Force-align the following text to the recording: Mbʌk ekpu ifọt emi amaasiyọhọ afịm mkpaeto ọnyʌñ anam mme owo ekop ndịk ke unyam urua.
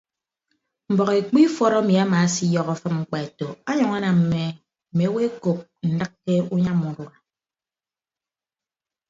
Mbʌk 0.91 1.09
ekpu 1.19 1.37
ifọt 1.45 1.73
emi 1.79 1.93
amaasiyọhọ 2.03 2.71
afịm 2.75 2.93
mkpaeto 3.01 3.47
ọnyʌñ 3.69 3.91
anam 3.97 4.17
mme 4.93 5.05
owo 5.09 5.19
ekop 5.27 5.59
ndịk 5.91 6.11
ke 6.23 6.33
unyam 6.55 6.79
urua. 6.89 7.13